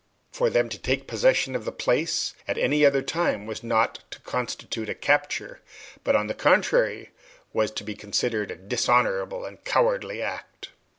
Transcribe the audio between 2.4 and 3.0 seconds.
at any